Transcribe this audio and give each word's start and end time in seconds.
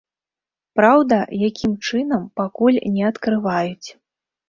Праўда, 0.81 1.19
якім 1.49 1.77
чынам, 1.91 2.27
пакуль 2.43 2.83
не 2.99 3.09
адкрываюць. 3.15 3.89